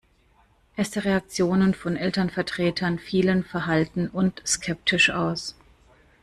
Erste 0.77 1.05
Reaktionen 1.05 1.75
von 1.75 1.95
Elternvertretern 1.95 2.97
fielen 2.97 3.43
verhalten 3.43 4.07
und 4.07 4.41
skeptisch 4.47 5.11
aus. 5.11 5.53